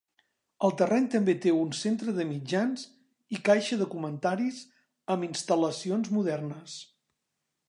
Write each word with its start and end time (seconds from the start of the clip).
El 0.67 0.71
terreny 0.81 1.03
també 1.15 1.35
té 1.43 1.51
un 1.57 1.75
centre 1.81 2.15
de 2.15 2.25
mitjans 2.31 2.87
i 3.37 3.41
caixa 3.51 3.79
de 3.83 3.91
comentaris 3.95 4.65
amb 5.17 5.29
instal·lacions 5.33 6.15
modernes. 6.19 6.85